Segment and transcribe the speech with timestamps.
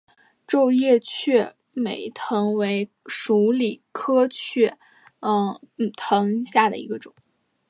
[0.47, 4.79] 皱叶雀梅藤为鼠李科雀
[5.77, 7.13] 梅藤属下的一个种。